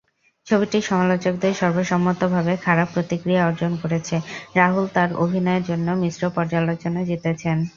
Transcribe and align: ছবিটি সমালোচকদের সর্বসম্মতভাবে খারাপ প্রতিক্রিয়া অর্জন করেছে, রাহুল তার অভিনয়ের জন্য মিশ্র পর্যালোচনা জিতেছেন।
ছবিটি 0.47 0.77
সমালোচকদের 0.81 1.53
সর্বসম্মতভাবে 1.61 2.53
খারাপ 2.65 2.87
প্রতিক্রিয়া 2.93 3.45
অর্জন 3.45 3.71
করেছে, 3.81 4.15
রাহুল 4.55 4.85
তার 4.95 5.09
অভিনয়ের 5.23 5.63
জন্য 5.69 5.87
মিশ্র 6.03 6.23
পর্যালোচনা 6.35 7.01
জিতেছেন। 7.09 7.57